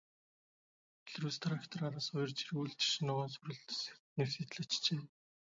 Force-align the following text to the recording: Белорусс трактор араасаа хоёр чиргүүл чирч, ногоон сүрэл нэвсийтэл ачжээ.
Белорусс 1.05 1.37
трактор 1.43 1.79
араасаа 1.85 2.13
хоёр 2.17 2.31
чиргүүл 2.39 2.71
чирч, 2.81 2.93
ногоон 3.05 3.31
сүрэл 3.33 3.61
нэвсийтэл 4.17 4.63
ачжээ. 4.65 5.01